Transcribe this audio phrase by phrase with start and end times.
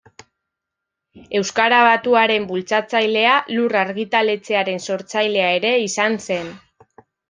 [1.39, 6.55] Euskara batuaren bultzatzailea, Lur argitaletxearen sortzailea ere izan zen.